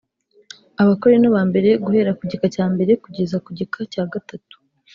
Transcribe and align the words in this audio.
Abakorinto 0.81 1.27
bambere 1.37 1.69
guhera 1.85 2.17
kugika 2.19 2.45
cya 2.55 2.65
mbere 2.73 2.91
kugeza 3.03 3.35
ku 3.45 3.49
gika 3.57 3.79
cyagatatu 3.91 4.55